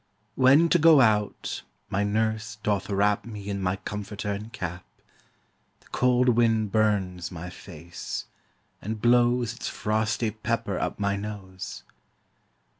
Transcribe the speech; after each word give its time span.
When 0.33 0.67
to 0.69 0.79
go 0.79 0.99
out, 0.99 1.61
my 1.91 2.03
nurse 2.03 2.57
doth 2.63 2.89
wrap 2.89 3.23
Me 3.23 3.47
in 3.49 3.61
my 3.61 3.75
comforter 3.75 4.31
and 4.31 4.51
cap; 4.51 4.83
The 5.81 5.89
cold 5.89 6.29
wind 6.29 6.71
burns 6.71 7.29
my 7.31 7.51
face, 7.51 8.25
and 8.81 8.99
blows 8.99 9.53
Its 9.53 9.67
frosty 9.67 10.31
pepper 10.31 10.79
up 10.79 10.97
my 10.99 11.15
nose. 11.17 11.83